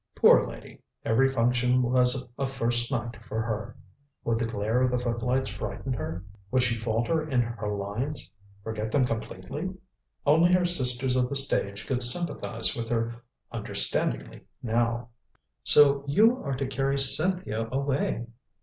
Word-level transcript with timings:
Poor 0.15 0.49
lady, 0.49 0.81
every 1.05 1.29
function 1.29 1.83
was 1.83 2.25
a 2.39 2.47
first 2.47 2.89
night 2.91 3.15
for 3.23 3.39
her. 3.39 3.75
Would 4.23 4.39
the 4.39 4.47
glare 4.47 4.81
of 4.81 4.89
the 4.89 4.97
footlights 4.97 5.51
frighten 5.51 5.93
her? 5.93 6.25
Would 6.49 6.63
she 6.63 6.73
falter 6.73 7.21
in 7.29 7.39
her 7.41 7.67
lines 7.67 8.31
forget 8.63 8.89
them 8.91 9.05
completely? 9.05 9.75
Only 10.25 10.53
her 10.53 10.65
sisters 10.65 11.15
of 11.15 11.29
the 11.29 11.35
stage 11.35 11.85
could 11.85 12.01
sympathize 12.01 12.75
with 12.75 12.89
her 12.89 13.13
understandingly 13.51 14.45
now. 14.63 15.09
"So 15.61 16.03
you 16.07 16.35
are 16.43 16.55
to 16.55 16.65
carry 16.65 16.97
Cynthia 16.97 17.69
away?" 17.71 18.25